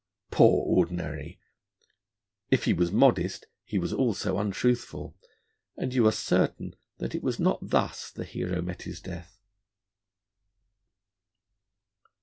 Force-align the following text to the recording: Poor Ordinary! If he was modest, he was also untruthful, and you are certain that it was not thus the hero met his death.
Poor 0.31 0.65
Ordinary! 0.65 1.39
If 2.49 2.63
he 2.63 2.73
was 2.73 2.91
modest, 2.91 3.45
he 3.63 3.77
was 3.77 3.93
also 3.93 4.39
untruthful, 4.39 5.15
and 5.77 5.93
you 5.93 6.07
are 6.07 6.11
certain 6.11 6.75
that 6.97 7.13
it 7.13 7.21
was 7.21 7.39
not 7.39 7.59
thus 7.69 8.09
the 8.09 8.25
hero 8.25 8.63
met 8.63 8.81
his 8.81 8.99
death. 8.99 9.39